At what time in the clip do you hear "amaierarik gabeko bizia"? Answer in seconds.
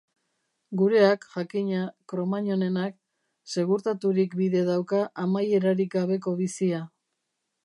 5.27-6.83